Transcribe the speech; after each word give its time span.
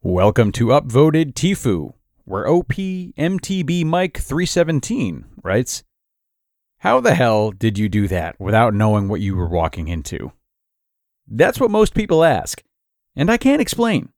Welcome 0.00 0.52
to 0.52 0.66
Upvoted 0.66 1.32
TIFU, 1.34 1.92
where 2.24 2.46
OPMTB 2.46 3.84
Mike 3.84 4.16
317 4.16 5.24
writes, 5.42 5.82
How 6.78 7.00
the 7.00 7.16
hell 7.16 7.50
did 7.50 7.78
you 7.78 7.88
do 7.88 8.06
that 8.06 8.38
without 8.38 8.74
knowing 8.74 9.08
what 9.08 9.20
you 9.20 9.34
were 9.34 9.48
walking 9.48 9.88
into? 9.88 10.30
That's 11.26 11.58
what 11.58 11.72
most 11.72 11.94
people 11.94 12.22
ask, 12.22 12.62
and 13.16 13.28
I 13.28 13.38
can't 13.38 13.60
explain. 13.60 14.10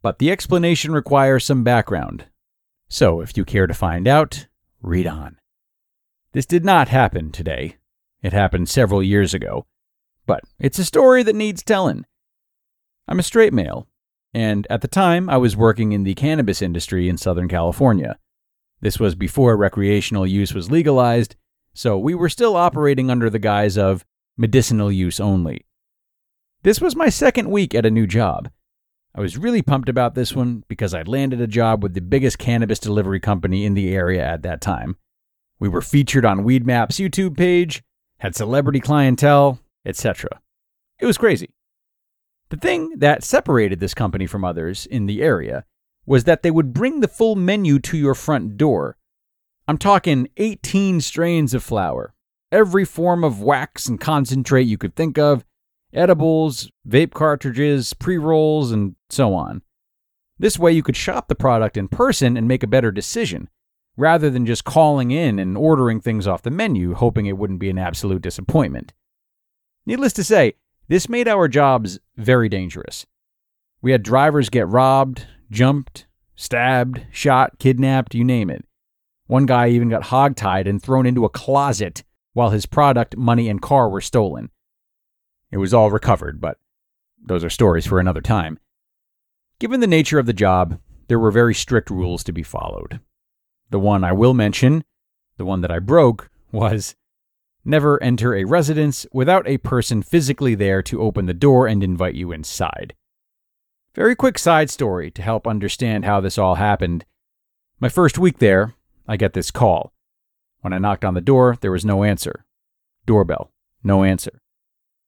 But 0.00 0.18
the 0.18 0.30
explanation 0.30 0.94
requires 0.94 1.44
some 1.44 1.62
background. 1.62 2.24
So 2.88 3.20
if 3.20 3.36
you 3.36 3.44
care 3.44 3.66
to 3.66 3.74
find 3.74 4.08
out, 4.08 4.46
read 4.80 5.06
on. 5.06 5.36
This 6.32 6.46
did 6.46 6.64
not 6.64 6.88
happen 6.88 7.32
today. 7.32 7.76
It 8.22 8.32
happened 8.32 8.70
several 8.70 9.02
years 9.02 9.34
ago. 9.34 9.66
But 10.24 10.40
it's 10.58 10.78
a 10.78 10.86
story 10.86 11.22
that 11.22 11.36
needs 11.36 11.62
telling. 11.62 12.06
I'm 13.06 13.18
a 13.18 13.22
straight 13.22 13.52
male, 13.52 13.88
and 14.34 14.66
at 14.70 14.80
the 14.80 14.88
time 14.88 15.28
I 15.28 15.36
was 15.36 15.56
working 15.56 15.92
in 15.92 16.04
the 16.04 16.14
cannabis 16.14 16.62
industry 16.62 17.08
in 17.08 17.18
Southern 17.18 17.48
California. 17.48 18.18
This 18.80 18.98
was 18.98 19.14
before 19.14 19.56
recreational 19.56 20.26
use 20.26 20.54
was 20.54 20.70
legalized, 20.70 21.36
so 21.74 21.98
we 21.98 22.14
were 22.14 22.28
still 22.28 22.56
operating 22.56 23.10
under 23.10 23.30
the 23.30 23.38
guise 23.38 23.78
of 23.78 24.04
medicinal 24.36 24.90
use 24.90 25.20
only. 25.20 25.66
This 26.62 26.80
was 26.80 26.96
my 26.96 27.08
second 27.08 27.50
week 27.50 27.74
at 27.74 27.86
a 27.86 27.90
new 27.90 28.06
job. 28.06 28.50
I 29.14 29.20
was 29.20 29.36
really 29.36 29.62
pumped 29.62 29.88
about 29.88 30.14
this 30.14 30.34
one 30.34 30.64
because 30.68 30.94
I'd 30.94 31.08
landed 31.08 31.40
a 31.40 31.46
job 31.46 31.82
with 31.82 31.92
the 31.94 32.00
biggest 32.00 32.38
cannabis 32.38 32.78
delivery 32.78 33.20
company 33.20 33.64
in 33.64 33.74
the 33.74 33.94
area 33.94 34.24
at 34.24 34.42
that 34.42 34.60
time. 34.60 34.96
We 35.60 35.68
were 35.68 35.82
featured 35.82 36.24
on 36.24 36.44
Weedmaps' 36.44 36.98
YouTube 36.98 37.36
page, 37.36 37.82
had 38.18 38.34
celebrity 38.34 38.80
clientele, 38.80 39.60
etc. 39.84 40.40
It 40.98 41.06
was 41.06 41.18
crazy. 41.18 41.50
The 42.52 42.58
thing 42.58 42.98
that 42.98 43.24
separated 43.24 43.80
this 43.80 43.94
company 43.94 44.26
from 44.26 44.44
others 44.44 44.84
in 44.84 45.06
the 45.06 45.22
area 45.22 45.64
was 46.04 46.24
that 46.24 46.42
they 46.42 46.50
would 46.50 46.74
bring 46.74 47.00
the 47.00 47.08
full 47.08 47.34
menu 47.34 47.78
to 47.78 47.96
your 47.96 48.14
front 48.14 48.58
door. 48.58 48.98
I'm 49.66 49.78
talking 49.78 50.28
18 50.36 51.00
strains 51.00 51.54
of 51.54 51.62
flower, 51.62 52.12
every 52.52 52.84
form 52.84 53.24
of 53.24 53.40
wax 53.40 53.86
and 53.86 53.98
concentrate 53.98 54.66
you 54.66 54.76
could 54.76 54.94
think 54.94 55.16
of, 55.16 55.46
edibles, 55.94 56.70
vape 56.86 57.14
cartridges, 57.14 57.94
pre 57.94 58.18
rolls, 58.18 58.70
and 58.70 58.96
so 59.08 59.32
on. 59.32 59.62
This 60.38 60.58
way, 60.58 60.72
you 60.72 60.82
could 60.82 60.94
shop 60.94 61.28
the 61.28 61.34
product 61.34 61.78
in 61.78 61.88
person 61.88 62.36
and 62.36 62.46
make 62.46 62.62
a 62.62 62.66
better 62.66 62.92
decision, 62.92 63.48
rather 63.96 64.28
than 64.28 64.44
just 64.44 64.64
calling 64.64 65.10
in 65.10 65.38
and 65.38 65.56
ordering 65.56 66.02
things 66.02 66.26
off 66.26 66.42
the 66.42 66.50
menu, 66.50 66.92
hoping 66.92 67.24
it 67.24 67.38
wouldn't 67.38 67.60
be 67.60 67.70
an 67.70 67.78
absolute 67.78 68.20
disappointment. 68.20 68.92
Needless 69.86 70.12
to 70.12 70.22
say, 70.22 70.56
this 70.92 71.08
made 71.08 71.26
our 71.26 71.48
jobs 71.48 71.98
very 72.18 72.50
dangerous. 72.50 73.06
We 73.80 73.92
had 73.92 74.02
drivers 74.02 74.50
get 74.50 74.68
robbed, 74.68 75.26
jumped, 75.50 76.06
stabbed, 76.36 77.06
shot, 77.10 77.58
kidnapped, 77.58 78.14
you 78.14 78.24
name 78.24 78.50
it. 78.50 78.66
One 79.26 79.46
guy 79.46 79.70
even 79.70 79.88
got 79.88 80.02
hogtied 80.02 80.68
and 80.68 80.82
thrown 80.82 81.06
into 81.06 81.24
a 81.24 81.30
closet 81.30 82.04
while 82.34 82.50
his 82.50 82.66
product, 82.66 83.16
money, 83.16 83.48
and 83.48 83.62
car 83.62 83.88
were 83.88 84.02
stolen. 84.02 84.50
It 85.50 85.56
was 85.56 85.72
all 85.72 85.90
recovered, 85.90 86.42
but 86.42 86.58
those 87.24 87.42
are 87.42 87.48
stories 87.48 87.86
for 87.86 87.98
another 87.98 88.20
time. 88.20 88.58
Given 89.60 89.80
the 89.80 89.86
nature 89.86 90.18
of 90.18 90.26
the 90.26 90.34
job, 90.34 90.78
there 91.08 91.18
were 91.18 91.30
very 91.30 91.54
strict 91.54 91.88
rules 91.88 92.22
to 92.24 92.32
be 92.32 92.42
followed. 92.42 93.00
The 93.70 93.80
one 93.80 94.04
I 94.04 94.12
will 94.12 94.34
mention, 94.34 94.84
the 95.38 95.46
one 95.46 95.62
that 95.62 95.70
I 95.70 95.78
broke, 95.78 96.28
was 96.52 96.96
Never 97.64 98.02
enter 98.02 98.34
a 98.34 98.44
residence 98.44 99.06
without 99.12 99.46
a 99.46 99.58
person 99.58 100.02
physically 100.02 100.54
there 100.54 100.82
to 100.82 101.00
open 101.00 101.26
the 101.26 101.34
door 101.34 101.66
and 101.66 101.82
invite 101.82 102.14
you 102.14 102.32
inside. 102.32 102.94
Very 103.94 104.16
quick 104.16 104.38
side 104.38 104.70
story 104.70 105.10
to 105.12 105.22
help 105.22 105.46
understand 105.46 106.04
how 106.04 106.20
this 106.20 106.38
all 106.38 106.56
happened. 106.56 107.04
My 107.78 107.88
first 107.88 108.18
week 108.18 108.38
there, 108.38 108.74
I 109.06 109.16
get 109.16 109.34
this 109.34 109.50
call. 109.50 109.92
When 110.62 110.72
I 110.72 110.78
knocked 110.78 111.04
on 111.04 111.14
the 111.14 111.20
door, 111.20 111.56
there 111.60 111.70
was 111.70 111.84
no 111.84 112.02
answer. 112.02 112.44
Doorbell, 113.06 113.52
no 113.84 114.02
answer. 114.02 114.40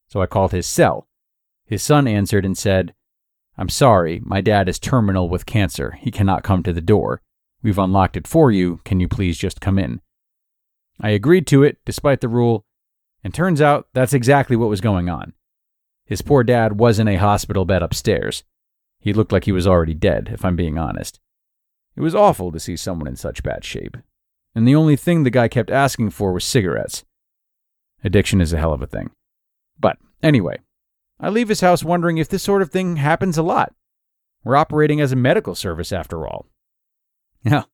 So 0.09 0.21
I 0.21 0.27
called 0.27 0.53
his 0.53 0.67
cell. 0.67 1.09
His 1.67 1.83
son 1.83 2.07
answered 2.07 2.45
and 2.45 2.57
said, 2.57 2.95
I'm 3.57 3.69
sorry, 3.69 4.21
my 4.25 4.41
dad 4.41 4.69
is 4.69 4.79
terminal 4.79 5.29
with 5.29 5.47
cancer. 5.47 5.93
He 6.01 6.11
cannot 6.11 6.43
come 6.43 6.63
to 6.65 6.73
the 6.73 6.81
door. 6.81 7.23
We've 7.63 7.79
unlocked 7.79 8.17
it 8.17 8.29
for 8.29 8.51
you. 8.51 8.81
Can 8.85 9.01
you 9.01 9.09
please 9.09 9.39
just 9.39 9.61
come 9.61 9.79
in? 9.79 10.01
I 11.01 11.11
agreed 11.11 11.47
to 11.49 11.63
it, 11.63 11.79
despite 11.85 12.21
the 12.21 12.29
rule, 12.29 12.65
and 13.23 13.35
turns 13.35 13.61
out 13.61 13.89
that's 13.93 14.13
exactly 14.15 14.57
what 14.57 14.69
was 14.69 14.81
going 14.81 15.09
on. 15.09 15.33
His 16.07 16.23
poor 16.23 16.45
dad 16.45 16.79
was 16.79 16.99
in 16.99 17.09
a 17.09 17.17
hospital 17.17 17.65
bed 17.65 17.83
upstairs. 17.83 18.45
He 18.99 19.13
looked 19.13 19.33
like 19.33 19.45
he 19.45 19.53
was 19.53 19.67
already 19.67 19.95
dead, 19.95 20.31
if 20.33 20.45
I'm 20.45 20.57
being 20.57 20.79
honest. 20.79 21.21
It 21.97 22.01
was 22.01 22.15
awful 22.15 22.53
to 22.53 22.61
see 22.61 22.77
someone 22.77 23.07
in 23.09 23.17
such 23.17 23.43
bad 23.43 23.65
shape. 23.65 23.97
And 24.55 24.69
the 24.69 24.75
only 24.75 24.97
thing 24.97 25.23
the 25.23 25.31
guy 25.31 25.49
kept 25.49 25.71
asking 25.71 26.11
for 26.11 26.33
was 26.33 26.45
cigarettes. 26.45 27.05
Addiction 28.03 28.41
is 28.41 28.53
a 28.53 28.59
hell 28.59 28.73
of 28.73 28.83
a 28.83 28.87
thing. 28.87 29.11
But 29.79 29.99
anyway, 30.23 30.59
I 31.19 31.29
leave 31.29 31.49
his 31.49 31.61
house 31.61 31.83
wondering 31.83 32.19
if 32.19 32.29
this 32.29 32.43
sort 32.43 32.63
of 32.63 32.71
thing 32.71 32.97
happens 32.97 33.39
a 33.39 33.43
lot. 33.43 33.73
We're 34.45 34.57
operating 34.57 35.01
as 35.01 35.13
a 35.13 35.17
medical 35.17 35.55
service 35.55 35.93
after 35.93 36.27
all. 36.27 36.47
Now, 37.45 37.67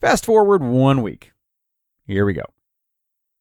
fast 0.00 0.24
forward 0.24 0.62
one 0.62 1.02
week. 1.02 1.32
Here 2.10 2.26
we 2.26 2.32
go. 2.32 2.42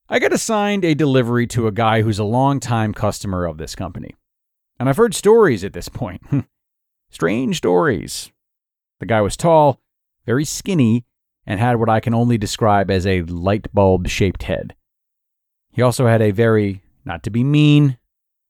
I 0.09 0.19
got 0.19 0.31
assigned 0.31 0.85
a 0.85 0.93
delivery 0.93 1.47
to 1.47 1.65
a 1.65 1.71
guy 1.71 2.03
who's 2.03 2.19
a 2.19 2.23
long-time 2.23 2.93
customer 2.93 3.45
of 3.45 3.57
this 3.57 3.73
company. 3.73 4.13
And 4.79 4.87
I've 4.87 4.97
heard 4.97 5.15
stories 5.15 5.63
at 5.63 5.73
this 5.73 5.89
point. 5.89 6.21
Strange 7.09 7.57
stories. 7.57 8.31
The 8.99 9.07
guy 9.07 9.21
was 9.21 9.35
tall, 9.35 9.81
very 10.27 10.45
skinny, 10.45 11.03
and 11.47 11.59
had 11.59 11.77
what 11.77 11.89
I 11.89 11.99
can 11.99 12.13
only 12.13 12.37
describe 12.37 12.91
as 12.91 13.07
a 13.07 13.23
light 13.23 13.73
bulb 13.73 14.07
shaped 14.07 14.43
head. 14.43 14.75
He 15.71 15.81
also 15.81 16.05
had 16.05 16.21
a 16.21 16.29
very, 16.29 16.83
not 17.03 17.23
to 17.23 17.31
be 17.31 17.43
mean, 17.43 17.97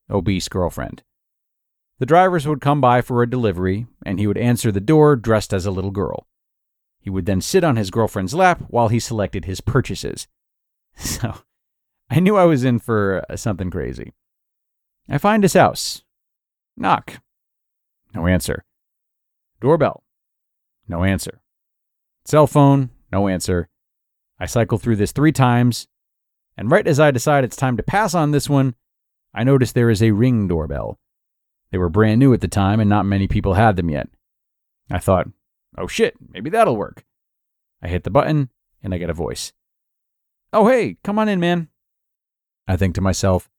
obese 0.10 0.50
girlfriend. 0.50 1.02
The 2.00 2.06
drivers 2.06 2.46
would 2.46 2.60
come 2.60 2.82
by 2.82 3.00
for 3.00 3.24
a 3.24 3.30
delivery, 3.30 3.88
and 4.06 4.20
he 4.20 4.28
would 4.28 4.38
answer 4.38 4.70
the 4.70 4.82
door 4.82 5.16
dressed 5.16 5.54
as 5.54 5.66
a 5.66 5.72
little 5.72 5.92
girl. 5.92 6.28
He 7.02 7.10
would 7.10 7.26
then 7.26 7.42
sit 7.42 7.64
on 7.64 7.76
his 7.76 7.92
girlfriend's 7.92 8.34
lap 8.34 8.64
while 8.68 8.90
he 8.90 9.00
selected 9.00 9.46
his 9.46 9.62
purchases. 9.62 10.28
So 10.96 11.34
I 12.10 12.20
knew 12.20 12.36
I 12.36 12.44
was 12.44 12.66
in 12.66 12.80
for 12.80 13.24
uh, 13.30 13.38
something 13.38 13.72
crazy. 13.72 14.12
I 15.08 15.18
find 15.18 15.44
his 15.44 15.54
house. 15.54 16.04
Knock. 16.76 17.22
No 18.14 18.28
answer. 18.28 18.66
Doorbell. 19.62 20.04
No 20.90 21.04
answer. 21.06 21.42
Cell 22.26 22.48
phone. 22.48 22.90
No 23.12 23.28
answer. 23.28 23.70
I 24.40 24.46
cycle 24.46 24.78
through 24.78 24.96
this 24.96 25.12
three 25.12 25.32
times, 25.32 25.88
and 26.58 26.72
right 26.72 26.88
as 26.88 27.00
I 27.00 27.12
decide 27.12 27.44
it's 27.44 27.58
time 27.58 27.78
to 27.78 27.84
pass 27.84 28.14
on 28.14 28.32
this 28.32 28.50
one, 28.50 28.76
I 29.34 29.44
notice 29.44 29.72
there 29.72 29.90
is 29.90 30.02
a 30.02 30.12
ring 30.12 30.48
doorbell. 30.48 30.98
They 31.72 31.78
were 31.78 31.90
brand 31.90 32.20
new 32.20 32.34
at 32.34 32.42
the 32.42 32.48
time, 32.48 32.80
and 32.80 32.90
not 32.90 33.06
many 33.06 33.28
people 33.28 33.54
had 33.54 33.76
them 33.76 33.90
yet. 33.90 34.10
I 34.90 35.00
thought, 35.00 35.28
Oh 35.78 35.88
shit, 35.88 36.16
maybe 36.32 36.50
that'll 36.50 36.76
work. 36.76 37.06
I 37.82 37.88
hit 37.88 38.04
the 38.04 38.10
button 38.10 38.50
and 38.84 38.94
I 38.94 38.98
get 38.98 39.10
a 39.10 39.14
voice. 39.14 39.54
Oh 40.52 40.68
hey, 40.68 40.98
come 41.04 41.20
on 41.20 41.30
in, 41.30 41.40
man. 41.40 41.70
I 42.68 42.76
think 42.76 42.96
to 42.96 43.02
myself, 43.02 43.50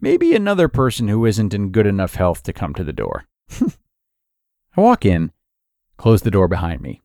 maybe 0.00 0.34
another 0.34 0.68
person 0.68 1.08
who 1.08 1.26
isn't 1.26 1.54
in 1.54 1.70
good 1.70 1.86
enough 1.86 2.14
health 2.14 2.42
to 2.44 2.52
come 2.52 2.74
to 2.74 2.84
the 2.84 2.92
door. 2.92 3.26
I 3.60 4.80
walk 4.80 5.04
in, 5.04 5.32
close 5.96 6.22
the 6.22 6.30
door 6.30 6.48
behind 6.48 6.80
me. 6.80 7.02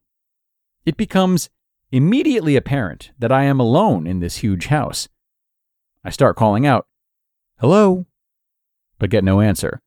It 0.86 0.98
becomes 0.98 1.50
immediately 1.92 2.56
apparent 2.56 3.12
that 3.20 3.32
I 3.32 3.44
am 3.44 3.60
alone 3.60 4.08
in 4.08 4.20
this 4.20 4.38
huge 4.38 4.68
house. 4.68 5.08
I 6.04 6.10
start 6.10 6.36
calling 6.36 6.66
out, 6.66 6.88
Hello, 7.60 8.08
but 8.98 9.10
get 9.10 9.24
no 9.24 9.42
answer. 9.42 9.82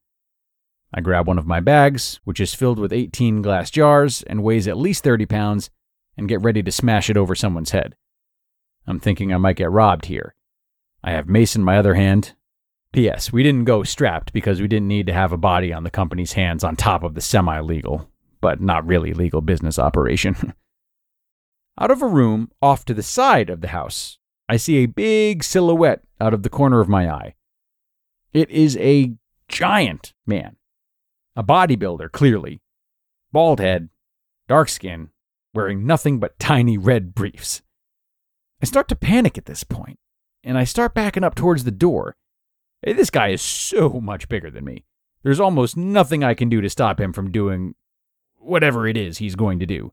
I 0.96 1.00
grab 1.00 1.26
one 1.26 1.38
of 1.38 1.46
my 1.46 1.58
bags, 1.58 2.20
which 2.22 2.38
is 2.38 2.54
filled 2.54 2.78
with 2.78 2.92
18 2.92 3.42
glass 3.42 3.68
jars 3.68 4.22
and 4.22 4.44
weighs 4.44 4.68
at 4.68 4.78
least 4.78 5.02
30 5.02 5.26
pounds, 5.26 5.68
and 6.16 6.28
get 6.28 6.40
ready 6.40 6.62
to 6.62 6.70
smash 6.70 7.10
it 7.10 7.16
over 7.16 7.34
someone's 7.34 7.72
head. 7.72 7.96
I'm 8.86 9.00
thinking 9.00 9.34
I 9.34 9.38
might 9.38 9.56
get 9.56 9.72
robbed 9.72 10.06
here. 10.06 10.36
I 11.02 11.10
have 11.10 11.28
mace 11.28 11.56
in 11.56 11.64
my 11.64 11.78
other 11.78 11.94
hand. 11.94 12.34
P.S. 12.92 13.32
We 13.32 13.42
didn't 13.42 13.64
go 13.64 13.82
strapped 13.82 14.32
because 14.32 14.60
we 14.60 14.68
didn't 14.68 14.86
need 14.86 15.06
to 15.06 15.12
have 15.12 15.32
a 15.32 15.36
body 15.36 15.72
on 15.72 15.82
the 15.82 15.90
company's 15.90 16.34
hands 16.34 16.62
on 16.62 16.76
top 16.76 17.02
of 17.02 17.14
the 17.14 17.20
semi 17.20 17.58
legal, 17.58 18.08
but 18.40 18.60
not 18.60 18.86
really 18.86 19.12
legal 19.12 19.40
business 19.40 19.80
operation. 19.80 20.54
out 21.80 21.90
of 21.90 22.02
a 22.02 22.06
room 22.06 22.52
off 22.62 22.84
to 22.84 22.94
the 22.94 23.02
side 23.02 23.50
of 23.50 23.62
the 23.62 23.68
house, 23.68 24.18
I 24.48 24.58
see 24.58 24.76
a 24.76 24.86
big 24.86 25.42
silhouette 25.42 26.02
out 26.20 26.32
of 26.34 26.44
the 26.44 26.50
corner 26.50 26.78
of 26.78 26.88
my 26.88 27.10
eye. 27.10 27.34
It 28.32 28.48
is 28.48 28.76
a 28.76 29.14
giant 29.48 30.12
man 30.24 30.56
a 31.36 31.42
bodybuilder, 31.42 32.10
clearly. 32.12 32.60
Bald 33.32 33.60
head, 33.60 33.88
dark 34.48 34.68
skin, 34.68 35.10
wearing 35.52 35.86
nothing 35.86 36.18
but 36.18 36.38
tiny 36.38 36.78
red 36.78 37.14
briefs. 37.14 37.62
I 38.62 38.66
start 38.66 38.88
to 38.88 38.96
panic 38.96 39.36
at 39.36 39.46
this 39.46 39.64
point, 39.64 39.98
and 40.42 40.56
I 40.56 40.64
start 40.64 40.94
backing 40.94 41.24
up 41.24 41.34
towards 41.34 41.64
the 41.64 41.70
door. 41.70 42.16
Hey, 42.82 42.92
this 42.92 43.10
guy 43.10 43.28
is 43.28 43.42
so 43.42 44.00
much 44.00 44.28
bigger 44.28 44.50
than 44.50 44.64
me. 44.64 44.84
There's 45.22 45.40
almost 45.40 45.76
nothing 45.76 46.22
I 46.22 46.34
can 46.34 46.48
do 46.48 46.60
to 46.60 46.70
stop 46.70 47.00
him 47.00 47.12
from 47.12 47.30
doing 47.32 47.74
whatever 48.36 48.86
it 48.86 48.96
is 48.96 49.18
he's 49.18 49.36
going 49.36 49.58
to 49.58 49.66
do. 49.66 49.92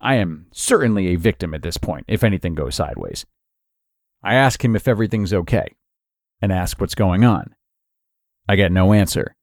I 0.00 0.16
am 0.16 0.46
certainly 0.52 1.08
a 1.08 1.16
victim 1.16 1.54
at 1.54 1.62
this 1.62 1.76
point 1.76 2.06
if 2.08 2.24
anything 2.24 2.54
goes 2.54 2.74
sideways. 2.74 3.26
I 4.22 4.34
ask 4.34 4.64
him 4.64 4.74
if 4.74 4.88
everything's 4.88 5.34
okay 5.34 5.74
and 6.40 6.52
ask 6.52 6.80
what's 6.80 6.94
going 6.94 7.24
on. 7.24 7.54
I 8.48 8.56
get 8.56 8.72
no 8.72 8.92
answer, 8.92 9.36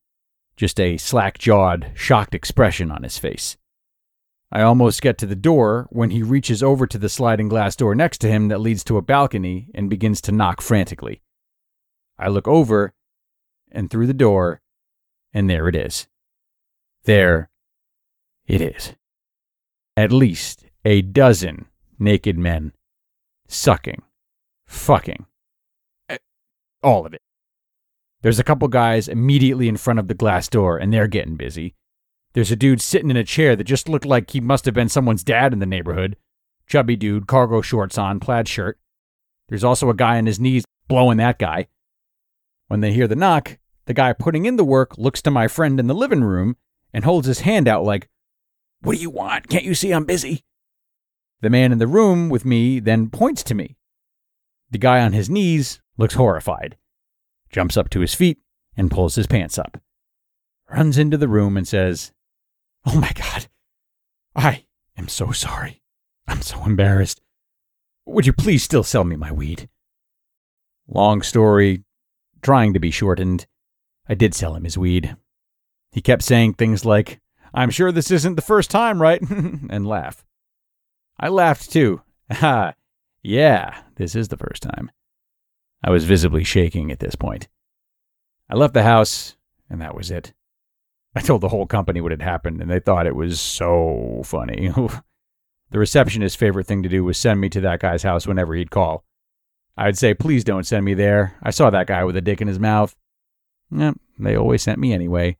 just 0.55 0.79
a 0.79 0.97
slack 0.97 1.37
jawed, 1.37 1.91
shocked 1.95 2.35
expression 2.35 2.91
on 2.91 3.03
his 3.03 3.17
face. 3.17 3.57
I 4.51 4.61
almost 4.63 5.01
get 5.01 5.17
to 5.19 5.25
the 5.25 5.35
door 5.35 5.87
when 5.91 6.09
he 6.09 6.21
reaches 6.21 6.61
over 6.61 6.85
to 6.85 6.97
the 6.97 7.07
sliding 7.07 7.47
glass 7.47 7.75
door 7.75 7.95
next 7.95 8.17
to 8.19 8.27
him 8.27 8.49
that 8.49 8.59
leads 8.59 8.83
to 8.85 8.97
a 8.97 9.01
balcony 9.01 9.69
and 9.73 9.89
begins 9.89 10.19
to 10.21 10.33
knock 10.33 10.61
frantically. 10.61 11.21
I 12.19 12.27
look 12.27 12.47
over 12.47 12.93
and 13.71 13.89
through 13.89 14.07
the 14.07 14.13
door, 14.13 14.61
and 15.33 15.49
there 15.49 15.69
it 15.69 15.75
is. 15.75 16.07
There 17.05 17.49
it 18.45 18.59
is. 18.59 18.93
At 19.95 20.11
least 20.11 20.65
a 20.83 21.01
dozen 21.01 21.67
naked 21.97 22.37
men 22.37 22.73
sucking, 23.47 24.01
fucking, 24.67 25.25
eh, 26.09 26.17
all 26.83 27.05
of 27.05 27.13
it. 27.13 27.21
There's 28.21 28.39
a 28.39 28.43
couple 28.43 28.67
guys 28.67 29.07
immediately 29.07 29.67
in 29.67 29.77
front 29.77 29.99
of 29.99 30.07
the 30.07 30.13
glass 30.13 30.47
door, 30.47 30.77
and 30.77 30.93
they're 30.93 31.07
getting 31.07 31.35
busy. 31.35 31.75
There's 32.33 32.51
a 32.51 32.55
dude 32.55 32.81
sitting 32.81 33.09
in 33.09 33.17
a 33.17 33.23
chair 33.23 33.55
that 33.55 33.63
just 33.63 33.89
looked 33.89 34.05
like 34.05 34.29
he 34.29 34.39
must 34.39 34.65
have 34.65 34.73
been 34.73 34.89
someone's 34.89 35.23
dad 35.23 35.53
in 35.53 35.59
the 35.59 35.65
neighborhood. 35.65 36.15
Chubby 36.67 36.95
dude, 36.95 37.27
cargo 37.27 37.61
shorts 37.61 37.97
on, 37.97 38.19
plaid 38.19 38.47
shirt. 38.47 38.79
There's 39.49 39.63
also 39.63 39.89
a 39.89 39.95
guy 39.95 40.17
on 40.17 40.27
his 40.27 40.39
knees 40.39 40.63
blowing 40.87 41.17
that 41.17 41.39
guy. 41.39 41.67
When 42.67 42.79
they 42.79 42.93
hear 42.93 43.07
the 43.07 43.15
knock, 43.15 43.57
the 43.85 43.93
guy 43.93 44.13
putting 44.13 44.45
in 44.45 44.55
the 44.55 44.63
work 44.63 44.97
looks 44.97 45.21
to 45.23 45.31
my 45.31 45.49
friend 45.49 45.79
in 45.79 45.87
the 45.87 45.93
living 45.93 46.23
room 46.23 46.55
and 46.93 47.03
holds 47.03 47.27
his 47.27 47.41
hand 47.41 47.67
out 47.67 47.83
like, 47.83 48.07
What 48.81 48.95
do 48.95 49.01
you 49.01 49.09
want? 49.09 49.49
Can't 49.49 49.65
you 49.65 49.73
see 49.73 49.91
I'm 49.91 50.05
busy? 50.05 50.45
The 51.41 51.49
man 51.49 51.71
in 51.71 51.79
the 51.79 51.87
room 51.87 52.29
with 52.29 52.45
me 52.45 52.79
then 52.79 53.09
points 53.09 53.43
to 53.43 53.55
me. 53.55 53.75
The 54.69 54.77
guy 54.77 55.01
on 55.01 55.11
his 55.11 55.29
knees 55.29 55.81
looks 55.97 56.13
horrified, 56.13 56.77
jumps 57.51 57.77
up 57.77 57.89
to 57.89 57.99
his 57.99 58.13
feet, 58.13 58.39
and 58.77 58.91
pulls 58.91 59.15
his 59.15 59.27
pants 59.27 59.57
up. 59.57 59.81
Runs 60.69 60.97
into 60.97 61.17
the 61.17 61.27
room 61.27 61.57
and 61.57 61.67
says, 61.67 62.11
Oh 62.85 62.99
my 62.99 63.11
God. 63.13 63.47
I 64.35 64.65
am 64.97 65.07
so 65.07 65.31
sorry. 65.31 65.81
I'm 66.27 66.41
so 66.41 66.63
embarrassed. 66.65 67.21
Would 68.05 68.25
you 68.25 68.33
please 68.33 68.63
still 68.63 68.83
sell 68.83 69.03
me 69.03 69.15
my 69.15 69.31
weed? 69.31 69.69
Long 70.87 71.21
story, 71.21 71.83
trying 72.41 72.73
to 72.73 72.79
be 72.79 72.91
shortened. 72.91 73.45
I 74.07 74.15
did 74.15 74.33
sell 74.33 74.55
him 74.55 74.63
his 74.63 74.77
weed. 74.77 75.15
He 75.91 76.01
kept 76.01 76.23
saying 76.23 76.53
things 76.53 76.85
like, 76.85 77.19
I'm 77.53 77.69
sure 77.69 77.91
this 77.91 78.11
isn't 78.11 78.35
the 78.35 78.41
first 78.41 78.71
time, 78.71 79.01
right? 79.01 79.21
and 79.69 79.85
laugh. 79.85 80.25
I 81.19 81.29
laughed 81.29 81.71
too. 81.71 82.01
Ha, 82.31 82.75
yeah, 83.21 83.81
this 83.97 84.15
is 84.15 84.29
the 84.29 84.37
first 84.37 84.63
time. 84.63 84.89
I 85.83 85.89
was 85.89 86.05
visibly 86.05 86.43
shaking 86.43 86.91
at 86.91 86.99
this 86.99 87.15
point. 87.15 87.47
I 88.49 88.55
left 88.55 88.73
the 88.73 88.83
house, 88.83 89.35
and 89.69 89.81
that 89.81 89.95
was 89.95 90.11
it. 90.11 90.33
I 91.15 91.21
told 91.21 91.41
the 91.41 91.49
whole 91.49 91.65
company 91.65 92.01
what 92.01 92.11
had 92.11 92.21
happened, 92.21 92.61
and 92.61 92.69
they 92.69 92.79
thought 92.79 93.07
it 93.07 93.15
was 93.15 93.39
so 93.39 94.21
funny. 94.23 94.71
the 95.71 95.79
receptionist's 95.79 96.37
favorite 96.37 96.67
thing 96.67 96.83
to 96.83 96.89
do 96.89 97.03
was 97.03 97.17
send 97.17 97.41
me 97.41 97.49
to 97.49 97.61
that 97.61 97.79
guy's 97.79 98.03
house 98.03 98.27
whenever 98.27 98.53
he'd 98.53 98.71
call. 98.71 99.03
I'd 99.77 99.97
say, 99.97 100.13
please 100.13 100.43
don't 100.43 100.65
send 100.65 100.85
me 100.85 100.93
there. 100.93 101.35
I 101.41 101.51
saw 101.51 101.69
that 101.69 101.87
guy 101.87 102.03
with 102.03 102.15
a 102.15 102.21
dick 102.21 102.41
in 102.41 102.47
his 102.47 102.59
mouth. 102.59 102.95
Eh, 103.77 103.93
they 104.19 104.35
always 104.35 104.61
sent 104.63 104.79
me 104.79 104.93
anyway. 104.93 105.37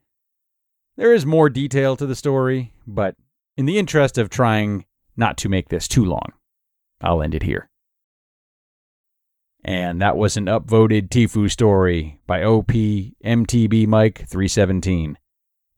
There 0.97 1.13
is 1.13 1.25
more 1.25 1.49
detail 1.49 1.95
to 1.97 2.05
the 2.05 2.15
story, 2.15 2.73
but 2.87 3.15
in 3.57 3.65
the 3.65 3.77
interest 3.77 4.17
of 4.17 4.29
trying 4.29 4.85
not 5.17 5.37
to 5.37 5.49
make 5.49 5.69
this 5.69 5.87
too 5.87 6.05
long, 6.05 6.33
I'll 7.01 7.21
end 7.21 7.35
it 7.35 7.43
here. 7.43 7.69
And 9.63 10.01
that 10.01 10.17
was 10.17 10.37
an 10.37 10.45
upvoted 10.45 11.09
TIFU 11.09 11.49
story 11.51 12.19
by 12.25 12.43
OP 12.43 12.67
MTB 12.67 13.87
Mike 13.87 14.27
317. 14.27 15.17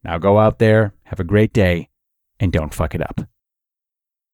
Now 0.04 0.18
go 0.18 0.40
out 0.40 0.60
there, 0.60 0.94
have 1.04 1.20
a 1.20 1.26
great 1.26 1.54
day, 1.54 1.90
and 2.40 2.52
don't 2.52 2.74
fuck 2.74 2.96
it 2.96 3.02
up. 3.02 3.22